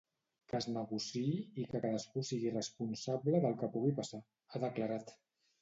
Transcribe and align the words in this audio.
Que 0.51 0.55
es 0.59 0.67
negociï 0.77 1.27
i 1.63 1.67
que 1.73 1.81
cadascú 1.83 2.25
sigui 2.31 2.53
responsable 2.55 3.43
del 3.45 3.57
que 3.61 3.73
pugui 3.77 3.95
passar, 4.01 4.25
ha 4.55 4.65
declarat. 4.69 5.19